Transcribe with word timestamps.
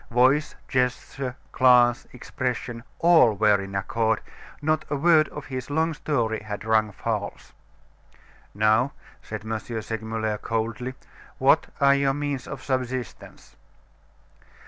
Voice, 0.09 0.55
gesture, 0.67 1.35
glance, 1.51 2.07
expression, 2.11 2.83
all 2.97 3.35
were 3.35 3.61
in 3.61 3.75
accord; 3.75 4.19
not 4.59 4.83
a 4.89 4.95
word 4.95 5.29
of 5.29 5.45
his 5.45 5.69
long 5.69 5.93
story 5.93 6.39
had 6.39 6.65
rung 6.65 6.91
false. 6.91 7.53
"Now," 8.55 8.93
said 9.21 9.45
M. 9.45 9.59
Segmuller, 9.59 10.39
coldly, 10.39 10.95
"what 11.37 11.67
are 11.79 11.93
your 11.93 12.15
means 12.15 12.47
of 12.47 12.63
subsistence?" 12.63 13.55